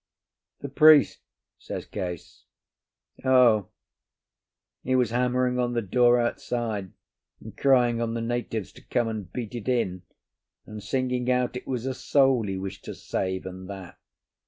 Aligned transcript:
"The 0.61 0.69
priest?" 0.69 1.19
says 1.59 1.85
Case. 1.85 2.45
"O! 3.23 3.67
he 4.83 4.95
was 4.95 5.11
hammering 5.11 5.59
on 5.59 5.73
the 5.73 5.81
door 5.83 6.19
outside, 6.19 6.93
and 7.39 7.55
crying 7.55 8.01
on 8.01 8.15
the 8.15 8.21
natives 8.21 8.71
to 8.71 8.81
come 8.83 9.07
and 9.07 9.31
beat 9.31 9.53
it 9.53 9.69
in, 9.69 10.01
and 10.65 10.81
singing 10.81 11.29
out 11.29 11.55
it 11.55 11.67
was 11.67 11.85
a 11.85 11.93
soul 11.93 12.47
he 12.47 12.57
wished 12.57 12.83
to 12.85 12.95
save, 12.95 13.45
and 13.45 13.69
that. 13.69 13.99